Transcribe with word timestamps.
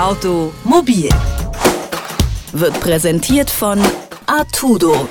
Automobil 0.00 1.10
wird 2.52 2.80
präsentiert 2.80 3.50
von 3.50 3.78
Artudo, 4.24 5.06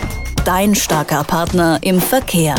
dein 0.46 0.74
starker 0.74 1.24
Partner 1.24 1.78
im 1.84 2.02
Verkehr. 2.02 2.56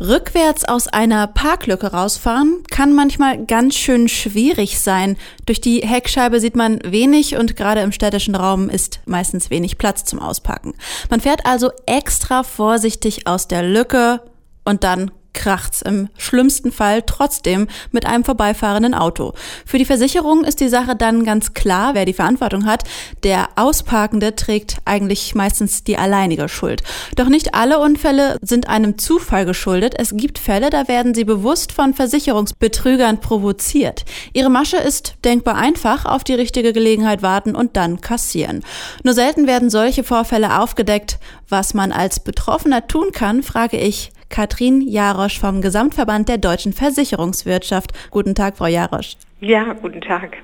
Rückwärts 0.00 0.64
aus 0.64 0.88
einer 0.88 1.28
Parklücke 1.28 1.92
rausfahren 1.92 2.64
kann 2.68 2.92
manchmal 2.92 3.46
ganz 3.46 3.76
schön 3.76 4.08
schwierig 4.08 4.80
sein. 4.80 5.16
Durch 5.46 5.60
die 5.60 5.82
Heckscheibe 5.82 6.40
sieht 6.40 6.56
man 6.56 6.80
wenig 6.84 7.36
und 7.36 7.54
gerade 7.54 7.82
im 7.82 7.92
städtischen 7.92 8.34
Raum 8.34 8.68
ist 8.68 8.98
meistens 9.06 9.48
wenig 9.50 9.78
Platz 9.78 10.04
zum 10.04 10.18
Ausparken. 10.18 10.74
Man 11.08 11.20
fährt 11.20 11.46
also 11.46 11.70
extra 11.86 12.42
vorsichtig 12.42 13.28
aus 13.28 13.46
der 13.46 13.62
Lücke 13.62 14.22
und 14.64 14.82
dann 14.82 15.12
kracht's 15.34 15.82
im 15.82 16.08
schlimmsten 16.16 16.72
Fall 16.72 17.02
trotzdem 17.02 17.68
mit 17.90 18.06
einem 18.06 18.24
vorbeifahrenden 18.24 18.94
Auto. 18.94 19.34
Für 19.66 19.78
die 19.78 19.84
Versicherung 19.84 20.44
ist 20.44 20.60
die 20.60 20.68
Sache 20.68 20.96
dann 20.96 21.24
ganz 21.24 21.52
klar, 21.52 21.94
wer 21.94 22.04
die 22.06 22.14
Verantwortung 22.14 22.64
hat. 22.64 22.84
Der 23.22 23.48
Ausparkende 23.56 24.34
trägt 24.34 24.78
eigentlich 24.84 25.34
meistens 25.34 25.84
die 25.84 25.98
alleinige 25.98 26.48
Schuld. 26.48 26.82
Doch 27.16 27.28
nicht 27.28 27.54
alle 27.54 27.78
Unfälle 27.78 28.38
sind 28.40 28.68
einem 28.68 28.98
Zufall 28.98 29.44
geschuldet. 29.44 29.94
Es 29.98 30.16
gibt 30.16 30.38
Fälle, 30.38 30.70
da 30.70 30.88
werden 30.88 31.14
sie 31.14 31.24
bewusst 31.24 31.72
von 31.72 31.94
Versicherungsbetrügern 31.94 33.20
provoziert. 33.20 34.04
Ihre 34.32 34.50
Masche 34.50 34.76
ist 34.76 35.16
denkbar 35.24 35.56
einfach, 35.56 36.04
auf 36.04 36.24
die 36.24 36.34
richtige 36.34 36.72
Gelegenheit 36.72 37.22
warten 37.22 37.54
und 37.54 37.76
dann 37.76 38.00
kassieren. 38.00 38.62
Nur 39.02 39.14
selten 39.14 39.46
werden 39.46 39.70
solche 39.70 40.04
Vorfälle 40.04 40.60
aufgedeckt. 40.60 41.18
Was 41.48 41.74
man 41.74 41.92
als 41.92 42.20
Betroffener 42.20 42.86
tun 42.86 43.12
kann, 43.12 43.42
frage 43.42 43.76
ich 43.76 44.12
Katrin 44.34 44.80
Jarosch 44.80 45.38
vom 45.38 45.62
Gesamtverband 45.62 46.28
der 46.28 46.38
deutschen 46.38 46.72
Versicherungswirtschaft. 46.72 47.92
Guten 48.10 48.34
Tag, 48.34 48.56
Frau 48.56 48.66
Jarosch. 48.66 49.14
Ja, 49.40 49.74
guten 49.74 50.00
Tag. 50.00 50.38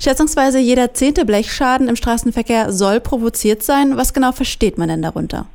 Schätzungsweise 0.00 0.60
jeder 0.60 0.94
zehnte 0.94 1.24
Blechschaden 1.24 1.88
im 1.88 1.96
Straßenverkehr 1.96 2.70
soll 2.70 3.00
provoziert 3.00 3.64
sein. 3.64 3.96
Was 3.96 4.12
genau 4.12 4.30
versteht 4.30 4.78
man 4.78 4.88
denn 4.88 5.02
darunter? 5.02 5.46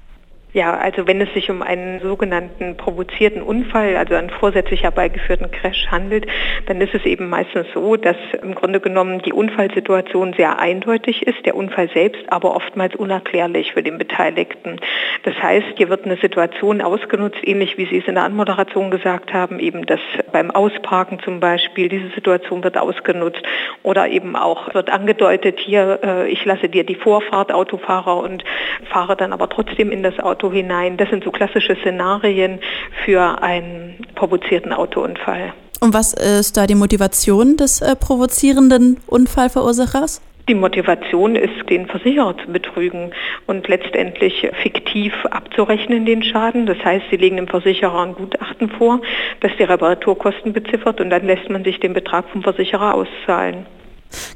Ja, 0.52 0.76
also 0.76 1.06
wenn 1.06 1.22
es 1.22 1.32
sich 1.36 1.52
um 1.52 1.62
einen 1.62 2.00
sogenannten 2.00 2.76
provozierten 2.76 3.44
Unfall, 3.44 3.96
also 3.96 4.16
einen 4.16 4.32
vorsätzlich 4.32 4.82
herbeigeführten 4.82 5.52
Crash 5.52 5.86
handelt, 5.92 6.26
dann 6.66 6.82
ist 6.82 6.96
es 6.96 7.06
eben 7.06 7.30
meistens 7.30 7.68
so, 7.76 7.98
dass 7.98 8.16
im 8.42 8.56
Grunde 8.56 8.80
genommen 8.80 9.22
die 9.22 9.32
Unfallsituation 9.32 10.34
sehr 10.34 10.58
eindeutig 10.58 11.28
ist, 11.28 11.46
der 11.46 11.56
Unfall 11.56 11.88
selbst 11.94 12.24
aber 12.30 12.56
oftmals 12.56 12.96
unerklärlich 12.96 13.74
für 13.74 13.84
den 13.84 14.00
Beteiligten. 14.00 14.78
Das 15.22 15.36
heißt, 15.36 15.68
hier 15.76 15.90
wird 15.90 16.06
eine 16.06 16.18
Situation 16.18 16.82
ausgenutzt, 16.82 17.48
ähnlich 17.48 17.78
wie 17.78 17.86
Sie 17.86 18.00
es 18.00 18.08
in 18.08 18.16
der 18.16 18.24
Anmoderation 18.24 18.90
gesagt 18.90 19.32
haben, 19.32 19.60
eben 19.60 19.86
dass 19.86 20.00
beim 20.32 20.50
Ausparken 20.50 21.20
zum 21.20 21.40
Beispiel 21.40 21.90
diese 21.90 22.10
Situation 22.16 22.64
wird 22.64 22.76
ausgenutzt 22.76 23.44
oder 23.84 24.08
eben 24.08 24.36
auch 24.36 24.74
wird 24.74 24.90
angedeutet, 24.90 25.60
hier, 25.60 26.00
äh, 26.04 26.28
ich 26.28 26.44
lasse 26.44 26.70
dir 26.70 26.84
die 26.84 26.96
Vorfahrt, 26.96 27.54
Autofahrer, 27.54 28.18
und 28.18 28.44
fahre 28.90 29.16
dann 29.16 29.32
aber 29.32 29.48
trotzdem 29.48 29.92
in 29.92 30.02
das 30.02 30.18
Auto 30.18 30.39
Auto 30.40 30.54
hinein. 30.54 30.96
Das 30.96 31.10
sind 31.10 31.26
so 31.26 31.32
klassische 31.32 31.76
Szenarien 31.76 32.60
für 33.04 33.42
einen 33.42 33.98
provozierten 34.16 34.72
Autounfall. 34.72 35.54
Und 35.82 35.94
was 35.94 36.14
ist 36.14 36.56
da 36.56 36.66
die 36.66 36.76
Motivation 36.76 37.58
des 37.58 37.82
äh, 37.82 37.96
provozierenden 37.96 38.98
Unfallverursachers? 39.08 40.22
Die 40.48 40.56
Motivation 40.56 41.36
ist, 41.36 41.70
den 41.70 41.88
Versicherer 41.88 42.36
zu 42.38 42.52
betrügen 42.52 43.12
und 43.48 43.68
letztendlich 43.68 44.48
fiktiv 44.64 45.14
abzurechnen 45.30 46.06
den 46.06 46.24
Schaden. 46.24 46.66
Das 46.66 46.78
heißt, 46.84 47.06
sie 47.12 47.18
legen 47.18 47.36
dem 47.36 47.48
Versicherer 47.48 48.02
ein 48.02 48.14
Gutachten 48.14 48.70
vor, 48.70 49.02
das 49.42 49.52
die 49.60 49.64
Reparaturkosten 49.64 50.54
beziffert 50.54 51.02
und 51.02 51.10
dann 51.10 51.26
lässt 51.26 51.50
man 51.50 51.66
sich 51.66 51.82
den 51.82 51.94
Betrag 51.94 52.30
vom 52.30 52.44
Versicherer 52.44 52.96
auszahlen. 52.96 53.66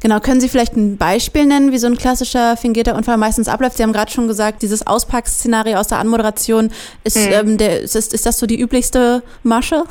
Genau, 0.01 0.19
können 0.19 0.41
Sie 0.41 0.49
vielleicht 0.49 0.75
ein 0.75 0.97
Beispiel 0.97 1.45
nennen, 1.45 1.71
wie 1.71 1.77
so 1.77 1.87
ein 1.87 1.97
klassischer 1.97 2.57
fingierter 2.57 2.95
Unfall 2.95 3.17
meistens 3.17 3.47
abläuft? 3.47 3.77
Sie 3.77 3.83
haben 3.83 3.93
gerade 3.93 4.11
schon 4.11 4.27
gesagt, 4.27 4.61
dieses 4.61 4.85
Auspackszenario 4.85 5.77
aus 5.77 5.87
der 5.87 5.99
Anmoderation, 5.99 6.71
ist, 7.03 7.17
mhm. 7.17 7.33
ähm, 7.33 7.57
der, 7.57 7.81
ist, 7.81 7.95
ist 7.95 8.25
das 8.25 8.39
so 8.39 8.45
die 8.45 8.59
üblichste 8.59 9.23
Masche? 9.43 9.83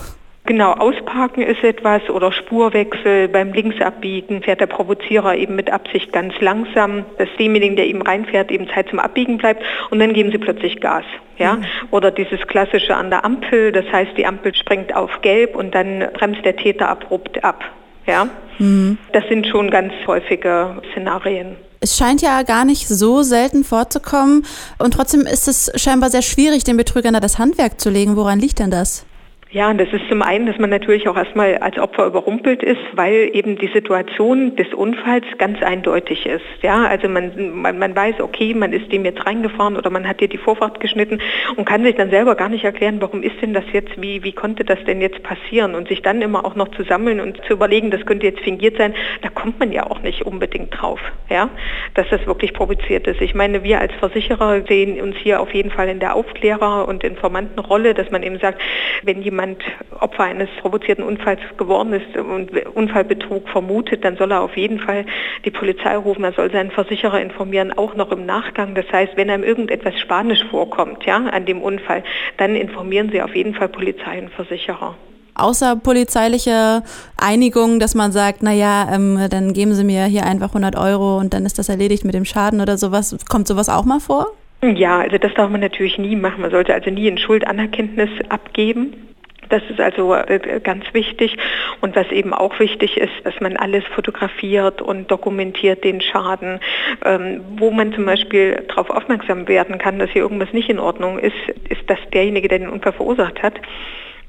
Genau, 0.44 0.72
Ausparken 0.72 1.44
ist 1.44 1.62
etwas 1.62 2.10
oder 2.10 2.32
Spurwechsel 2.32 3.28
beim 3.28 3.52
Linksabbiegen 3.52 4.42
fährt 4.42 4.60
der 4.60 4.66
Provozierer 4.66 5.36
eben 5.36 5.54
mit 5.54 5.70
Absicht 5.70 6.12
ganz 6.12 6.34
langsam, 6.40 7.04
dass 7.16 7.28
demjenigen, 7.38 7.76
der 7.76 7.86
eben 7.86 8.02
reinfährt, 8.02 8.50
eben 8.50 8.68
Zeit 8.68 8.88
zum 8.88 8.98
Abbiegen 8.98 9.38
bleibt 9.38 9.62
und 9.90 10.00
dann 10.00 10.12
geben 10.12 10.32
sie 10.32 10.38
plötzlich 10.38 10.80
Gas. 10.80 11.04
Ja? 11.38 11.54
Mhm. 11.54 11.64
Oder 11.92 12.10
dieses 12.10 12.40
klassische 12.48 12.96
an 12.96 13.10
der 13.10 13.24
Ampel, 13.24 13.70
das 13.70 13.84
heißt 13.92 14.16
die 14.16 14.26
Ampel 14.26 14.52
springt 14.52 14.96
auf 14.96 15.20
gelb 15.22 15.54
und 15.54 15.76
dann 15.76 16.08
bremst 16.12 16.44
der 16.44 16.56
Täter 16.56 16.88
abrupt 16.88 17.44
ab. 17.44 17.64
Ja? 18.06 18.28
Mhm. 18.58 18.98
Das 19.12 19.24
sind 19.28 19.46
schon 19.46 19.70
ganz 19.70 19.92
häufige 20.06 20.82
Szenarien. 20.92 21.56
Es 21.80 21.96
scheint 21.96 22.22
ja 22.22 22.42
gar 22.42 22.64
nicht 22.64 22.86
so 22.86 23.22
selten 23.22 23.64
vorzukommen 23.64 24.46
und 24.78 24.94
trotzdem 24.94 25.22
ist 25.22 25.48
es 25.48 25.72
scheinbar 25.74 26.10
sehr 26.10 26.22
schwierig, 26.22 26.62
den 26.62 26.76
Betrügern 26.76 27.14
da 27.14 27.20
das 27.20 27.38
Handwerk 27.38 27.80
zu 27.80 27.90
legen. 27.90 28.16
Woran 28.16 28.38
liegt 28.38 28.60
denn 28.60 28.70
das? 28.70 29.04
Ja, 29.52 29.68
und 29.68 29.78
das 29.78 29.88
ist 29.92 30.08
zum 30.08 30.22
einen, 30.22 30.46
dass 30.46 30.56
man 30.56 30.70
natürlich 30.70 31.06
auch 31.08 31.16
erstmal 31.16 31.58
als 31.58 31.78
Opfer 31.78 32.06
überrumpelt 32.06 32.62
ist, 32.62 32.80
weil 32.94 33.28
eben 33.34 33.58
die 33.58 33.68
Situation 33.74 34.56
des 34.56 34.72
Unfalls 34.72 35.26
ganz 35.36 35.62
eindeutig 35.62 36.24
ist. 36.24 36.40
Ja, 36.62 36.86
also 36.86 37.06
man, 37.10 37.60
man, 37.60 37.78
man 37.78 37.94
weiß, 37.94 38.20
okay, 38.20 38.54
man 38.54 38.72
ist 38.72 38.90
dem 38.90 39.04
jetzt 39.04 39.26
reingefahren 39.26 39.76
oder 39.76 39.90
man 39.90 40.08
hat 40.08 40.20
hier 40.20 40.28
die 40.28 40.38
Vorfahrt 40.38 40.80
geschnitten 40.80 41.20
und 41.56 41.66
kann 41.66 41.82
sich 41.82 41.96
dann 41.96 42.08
selber 42.08 42.34
gar 42.34 42.48
nicht 42.48 42.64
erklären, 42.64 42.96
warum 43.02 43.22
ist 43.22 43.42
denn 43.42 43.52
das 43.52 43.64
jetzt, 43.74 43.90
wie, 44.00 44.24
wie 44.24 44.32
konnte 44.32 44.64
das 44.64 44.82
denn 44.84 45.02
jetzt 45.02 45.22
passieren 45.22 45.74
und 45.74 45.86
sich 45.86 46.00
dann 46.00 46.22
immer 46.22 46.46
auch 46.46 46.54
noch 46.54 46.68
zu 46.68 46.82
sammeln 46.84 47.20
und 47.20 47.38
zu 47.44 47.52
überlegen, 47.52 47.90
das 47.90 48.06
könnte 48.06 48.24
jetzt 48.24 48.40
fingiert 48.40 48.78
sein, 48.78 48.94
da 49.20 49.28
kommt 49.28 49.60
man 49.60 49.70
ja 49.70 49.84
auch 49.84 50.00
nicht 50.00 50.22
unbedingt 50.22 50.80
drauf, 50.80 51.00
ja, 51.28 51.50
dass 51.92 52.08
das 52.08 52.26
wirklich 52.26 52.54
provoziert 52.54 53.06
ist. 53.06 53.20
Ich 53.20 53.34
meine, 53.34 53.62
wir 53.62 53.82
als 53.82 53.92
Versicherer 54.00 54.62
sehen 54.66 54.98
uns 54.98 55.16
hier 55.18 55.42
auf 55.42 55.52
jeden 55.52 55.70
Fall 55.70 55.90
in 55.90 56.00
der 56.00 56.16
Aufklärer- 56.16 56.88
und 56.88 57.04
Informantenrolle, 57.04 57.92
dass 57.92 58.10
man 58.10 58.22
eben 58.22 58.38
sagt, 58.38 58.58
wenn 59.02 59.20
jemand 59.20 59.41
jemand 59.42 59.62
Opfer 60.00 60.24
eines 60.24 60.48
provozierten 60.60 61.04
Unfalls 61.04 61.40
geworden 61.56 61.92
ist 61.92 62.16
und 62.16 62.50
Unfallbetrug 62.74 63.48
vermutet, 63.48 64.04
dann 64.04 64.16
soll 64.16 64.32
er 64.32 64.40
auf 64.40 64.56
jeden 64.56 64.78
Fall 64.78 65.04
die 65.44 65.50
Polizei 65.50 65.96
rufen, 65.96 66.24
er 66.24 66.32
soll 66.32 66.50
seinen 66.50 66.70
Versicherer 66.70 67.20
informieren, 67.20 67.72
auch 67.76 67.94
noch 67.94 68.10
im 68.12 68.24
Nachgang. 68.26 68.74
Das 68.74 68.86
heißt, 68.92 69.16
wenn 69.16 69.30
einem 69.30 69.44
irgendetwas 69.44 69.98
Spanisch 69.98 70.44
vorkommt 70.50 71.04
ja, 71.04 71.16
an 71.16 71.46
dem 71.46 71.60
Unfall, 71.60 72.02
dann 72.36 72.54
informieren 72.54 73.10
Sie 73.10 73.22
auf 73.22 73.34
jeden 73.34 73.54
Fall 73.54 73.68
Polizei 73.68 74.18
und 74.20 74.30
Versicherer 74.30 74.96
außer 75.34 75.76
polizeiliche 75.76 76.82
Einigung, 77.16 77.80
dass 77.80 77.94
man 77.94 78.12
sagt, 78.12 78.42
naja, 78.42 78.86
ähm, 78.92 79.18
dann 79.30 79.54
geben 79.54 79.72
Sie 79.72 79.82
mir 79.82 80.04
hier 80.04 80.26
einfach 80.26 80.48
100 80.48 80.76
Euro 80.76 81.16
und 81.16 81.32
dann 81.32 81.46
ist 81.46 81.58
das 81.58 81.70
erledigt 81.70 82.04
mit 82.04 82.12
dem 82.12 82.26
Schaden 82.26 82.60
oder 82.60 82.76
sowas. 82.76 83.16
Kommt 83.30 83.48
sowas 83.48 83.70
auch 83.70 83.86
mal 83.86 83.98
vor? 83.98 84.26
Ja, 84.62 85.00
also 85.00 85.18
das 85.18 85.32
darf 85.34 85.50
man 85.50 85.60
natürlich 85.60 85.98
nie 85.98 86.14
machen. 86.14 86.42
Man 86.42 86.50
sollte 86.50 86.72
also 86.74 86.90
nie 86.90 87.10
ein 87.10 87.16
Schuldanerkenntnis 87.16 88.10
abgeben. 88.28 89.11
Das 89.52 89.62
ist 89.68 89.80
also 89.80 90.14
äh, 90.14 90.60
ganz 90.64 90.84
wichtig. 90.94 91.36
Und 91.82 91.94
was 91.94 92.10
eben 92.10 92.32
auch 92.32 92.58
wichtig 92.58 92.96
ist, 92.96 93.12
dass 93.24 93.38
man 93.40 93.58
alles 93.58 93.84
fotografiert 93.94 94.80
und 94.80 95.10
dokumentiert 95.10 95.84
den 95.84 96.00
Schaden. 96.00 96.58
Ähm, 97.04 97.42
wo 97.58 97.70
man 97.70 97.92
zum 97.92 98.06
Beispiel 98.06 98.64
darauf 98.68 98.88
aufmerksam 98.88 99.46
werden 99.48 99.76
kann, 99.76 99.98
dass 99.98 100.08
hier 100.08 100.22
irgendwas 100.22 100.54
nicht 100.54 100.70
in 100.70 100.78
Ordnung 100.78 101.18
ist, 101.18 101.36
ist, 101.68 101.82
dass 101.88 101.98
derjenige, 102.14 102.48
der 102.48 102.60
den 102.60 102.70
Unfall 102.70 102.94
verursacht 102.94 103.42
hat, 103.42 103.60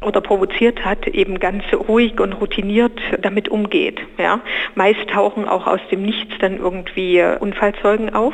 oder 0.01 0.19
provoziert 0.19 0.83
hat, 0.83 1.07
eben 1.07 1.39
ganz 1.39 1.63
ruhig 1.71 2.19
und 2.19 2.33
routiniert 2.33 2.99
damit 3.21 3.47
umgeht. 3.47 4.01
Ja. 4.17 4.41
Meist 4.75 5.07
tauchen 5.09 5.47
auch 5.47 5.65
aus 5.65 5.79
dem 5.89 6.03
Nichts 6.03 6.33
dann 6.41 6.57
irgendwie 6.57 7.23
Unfallzeugen 7.39 8.13
auf. 8.13 8.33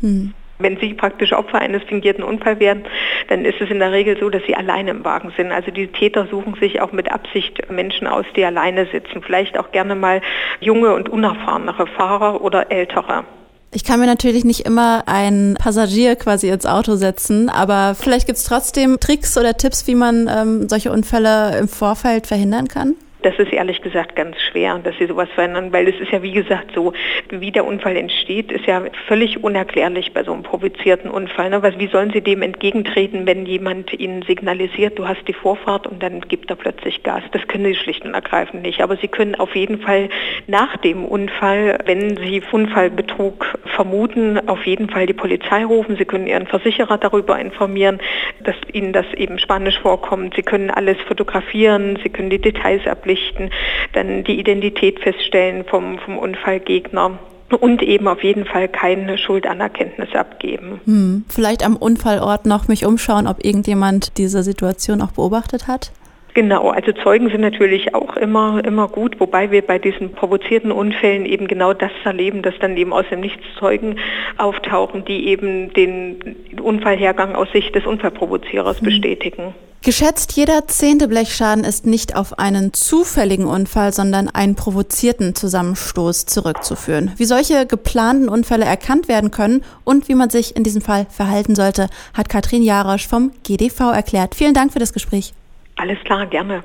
Hm. 0.00 0.34
Wenn 0.58 0.76
Sie 0.78 0.94
praktisch 0.94 1.32
Opfer 1.32 1.60
eines 1.60 1.82
fingierten 1.84 2.24
Unfalls 2.24 2.58
werden, 2.58 2.84
dann 3.28 3.44
ist 3.44 3.60
es 3.60 3.70
in 3.70 3.78
der 3.78 3.92
Regel 3.92 4.18
so, 4.18 4.28
dass 4.28 4.42
Sie 4.46 4.54
alleine 4.54 4.90
im 4.90 5.04
Wagen 5.04 5.32
sind. 5.36 5.52
Also 5.52 5.70
die 5.70 5.86
Täter 5.86 6.26
suchen 6.26 6.54
sich 6.54 6.80
auch 6.80 6.92
mit 6.92 7.12
Absicht 7.12 7.70
Menschen 7.70 8.06
aus, 8.06 8.26
die 8.36 8.44
alleine 8.44 8.86
sitzen. 8.86 9.22
Vielleicht 9.22 9.58
auch 9.58 9.70
gerne 9.70 9.94
mal 9.94 10.20
junge 10.60 10.94
und 10.94 11.08
unerfahrenere 11.08 11.86
Fahrer 11.86 12.40
oder 12.40 12.70
ältere. 12.72 13.24
Ich 13.70 13.84
kann 13.84 14.00
mir 14.00 14.06
natürlich 14.06 14.44
nicht 14.44 14.64
immer 14.64 15.04
einen 15.06 15.54
Passagier 15.54 16.16
quasi 16.16 16.48
ins 16.48 16.64
Auto 16.64 16.96
setzen, 16.96 17.50
aber 17.50 17.94
vielleicht 17.94 18.26
gibt 18.26 18.38
es 18.38 18.44
trotzdem 18.44 18.98
Tricks 18.98 19.36
oder 19.36 19.56
Tipps, 19.56 19.86
wie 19.86 19.94
man 19.94 20.26
ähm, 20.26 20.68
solche 20.68 20.90
Unfälle 20.90 21.58
im 21.58 21.68
Vorfeld 21.68 22.26
verhindern 22.26 22.66
kann? 22.66 22.94
Das 23.28 23.38
ist 23.38 23.52
ehrlich 23.52 23.82
gesagt 23.82 24.16
ganz 24.16 24.40
schwer, 24.40 24.78
dass 24.78 24.96
sie 24.96 25.04
sowas 25.04 25.28
verändern, 25.34 25.70
weil 25.70 25.86
es 25.86 26.00
ist 26.00 26.10
ja 26.10 26.22
wie 26.22 26.32
gesagt 26.32 26.70
so, 26.74 26.94
wie 27.28 27.52
der 27.52 27.66
Unfall 27.66 27.94
entsteht, 27.94 28.50
ist 28.50 28.64
ja 28.64 28.82
völlig 29.06 29.44
unerklärlich 29.44 30.14
bei 30.14 30.24
so 30.24 30.32
einem 30.32 30.44
provozierten 30.44 31.10
Unfall. 31.10 31.50
Ne? 31.50 31.62
wie 31.76 31.88
sollen 31.88 32.10
sie 32.10 32.22
dem 32.22 32.40
entgegentreten, 32.40 33.26
wenn 33.26 33.44
jemand 33.44 33.92
ihnen 33.92 34.22
signalisiert, 34.22 34.98
du 34.98 35.06
hast 35.06 35.28
die 35.28 35.34
Vorfahrt 35.34 35.86
und 35.86 36.02
dann 36.02 36.22
gibt 36.22 36.48
er 36.48 36.56
plötzlich 36.56 37.02
Gas? 37.02 37.22
Das 37.32 37.46
können 37.48 37.66
sie 37.66 37.74
schlicht 37.74 38.02
und 38.06 38.14
ergreifend 38.14 38.62
nicht. 38.62 38.80
Aber 38.80 38.96
sie 38.96 39.08
können 39.08 39.34
auf 39.34 39.54
jeden 39.54 39.82
Fall 39.82 40.08
nach 40.46 40.78
dem 40.78 41.04
Unfall, 41.04 41.80
wenn 41.84 42.16
sie 42.16 42.42
Unfallbetrug 42.50 43.58
vermuten, 43.76 44.48
auf 44.48 44.64
jeden 44.64 44.88
Fall 44.88 45.04
die 45.04 45.12
Polizei 45.12 45.66
rufen. 45.66 45.96
Sie 45.98 46.06
können 46.06 46.26
ihren 46.26 46.46
Versicherer 46.46 46.96
darüber 46.96 47.38
informieren, 47.38 47.98
dass 48.40 48.56
ihnen 48.72 48.94
das 48.94 49.04
eben 49.12 49.38
spanisch 49.38 49.78
vorkommt. 49.80 50.34
Sie 50.34 50.42
können 50.42 50.70
alles 50.70 50.96
fotografieren, 51.06 51.98
sie 52.02 52.08
können 52.08 52.30
die 52.30 52.40
Details 52.40 52.86
ablesen 52.86 53.17
verpflichten, 53.18 53.50
dann 53.92 54.24
die 54.24 54.38
Identität 54.38 55.00
feststellen 55.00 55.64
vom, 55.64 55.98
vom 55.98 56.18
Unfallgegner 56.18 57.18
und 57.60 57.82
eben 57.82 58.08
auf 58.08 58.22
jeden 58.22 58.44
Fall 58.44 58.68
keine 58.68 59.16
Schuldanerkenntnis 59.16 60.14
abgeben. 60.14 60.80
Hm, 60.84 61.24
vielleicht 61.28 61.64
am 61.64 61.76
Unfallort 61.76 62.46
noch 62.46 62.68
mich 62.68 62.84
umschauen, 62.84 63.26
ob 63.26 63.44
irgendjemand 63.44 64.18
diese 64.18 64.42
Situation 64.42 65.00
auch 65.00 65.12
beobachtet 65.12 65.66
hat? 65.66 65.92
Genau, 66.34 66.68
also 66.68 66.92
Zeugen 66.92 67.30
sind 67.30 67.40
natürlich 67.40 67.94
auch 67.94 68.14
immer, 68.16 68.62
immer 68.64 68.86
gut, 68.86 69.18
wobei 69.18 69.50
wir 69.50 69.62
bei 69.62 69.78
diesen 69.78 70.12
provozierten 70.12 70.70
Unfällen 70.70 71.24
eben 71.24 71.48
genau 71.48 71.72
das 71.72 71.90
erleben, 72.04 72.42
dass 72.42 72.54
dann 72.60 72.76
eben 72.76 72.92
aus 72.92 73.06
dem 73.10 73.20
Nichts 73.20 73.42
Zeugen 73.58 73.96
auftauchen, 74.36 75.04
die 75.06 75.26
eben 75.28 75.72
den 75.72 76.36
Unfallhergang 76.62 77.34
aus 77.34 77.50
Sicht 77.50 77.74
des 77.74 77.86
Unfallprovozierers 77.86 78.82
mhm. 78.82 78.84
bestätigen. 78.84 79.54
Geschätzt 79.82 80.32
jeder 80.32 80.66
zehnte 80.66 81.06
Blechschaden 81.06 81.62
ist 81.62 81.86
nicht 81.86 82.16
auf 82.16 82.38
einen 82.38 82.72
zufälligen 82.74 83.46
Unfall, 83.46 83.92
sondern 83.92 84.28
einen 84.28 84.56
provozierten 84.56 85.36
Zusammenstoß 85.36 86.26
zurückzuführen. 86.26 87.12
Wie 87.16 87.24
solche 87.24 87.64
geplanten 87.64 88.28
Unfälle 88.28 88.64
erkannt 88.64 89.06
werden 89.06 89.30
können 89.30 89.62
und 89.84 90.08
wie 90.08 90.16
man 90.16 90.30
sich 90.30 90.56
in 90.56 90.64
diesem 90.64 90.82
Fall 90.82 91.06
verhalten 91.08 91.54
sollte, 91.54 91.88
hat 92.12 92.28
Katrin 92.28 92.62
Jarosch 92.62 93.06
vom 93.06 93.30
GDV 93.44 93.92
erklärt. 93.92 94.34
Vielen 94.34 94.52
Dank 94.52 94.72
für 94.72 94.80
das 94.80 94.92
Gespräch. 94.92 95.32
Alles 95.76 95.98
klar, 96.04 96.26
gerne. 96.26 96.64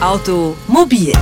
Automobil 0.00 1.12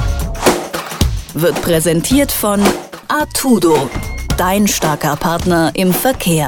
wird 1.35 1.61
präsentiert 1.62 2.33
von 2.33 2.62
Artudo, 3.09 3.91
dein 4.39 4.67
starker 4.67 5.17
Partner 5.17 5.71
im 5.75 5.93
Verkehr. 5.93 6.47